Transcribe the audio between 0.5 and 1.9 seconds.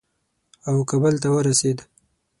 او کابل ته ورسېد.